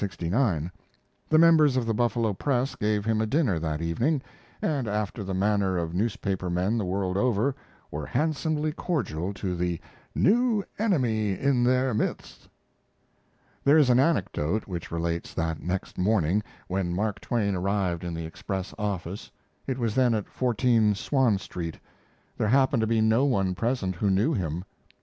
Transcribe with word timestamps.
The 0.01 0.71
members 1.37 1.77
of 1.77 1.85
the 1.85 1.93
Buffalo 1.93 2.33
press 2.33 2.73
gave 2.75 3.05
him 3.05 3.21
a 3.21 3.27
dinner 3.27 3.59
that 3.59 3.83
evening, 3.83 4.23
and 4.59 4.87
after 4.87 5.23
the 5.23 5.35
manner 5.35 5.77
of 5.77 5.93
newspaper 5.93 6.49
men 6.49 6.79
the 6.79 6.85
world 6.85 7.17
over, 7.17 7.53
were 7.91 8.07
handsomely 8.07 8.71
cordial 8.71 9.31
to 9.35 9.55
the 9.55 9.79
"new 10.15 10.63
enemy 10.79 11.37
in 11.39 11.63
their 11.63 11.93
midst." 11.93 12.49
There 13.63 13.77
is 13.77 13.91
an 13.91 13.99
anecdote 13.99 14.65
which 14.67 14.89
relates 14.89 15.35
that 15.35 15.61
next 15.61 15.99
morning, 15.99 16.41
when 16.67 16.95
Mark 16.95 17.19
Twain 17.21 17.53
arrived 17.53 18.03
in 18.03 18.15
the 18.15 18.25
Express 18.25 18.73
office 18.79 19.29
(it 19.67 19.77
was 19.77 19.93
then 19.93 20.15
at 20.15 20.27
14 20.31 20.95
Swan 20.95 21.37
Street), 21.37 21.77
there 22.39 22.47
happened 22.47 22.81
to 22.81 22.87
be 22.87 23.01
no 23.01 23.25
one 23.25 23.53
present 23.53 23.93
who 23.97 24.09
knew 24.09 24.33
him. 24.33 24.65